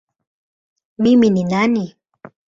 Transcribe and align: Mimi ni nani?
Mimi 1.01 1.29
ni 1.29 1.43
nani? 1.43 1.85